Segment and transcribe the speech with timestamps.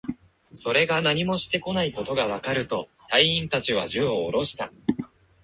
[0.41, 4.71] それが何もしてこないことがわかると、隊員達は銃をおろした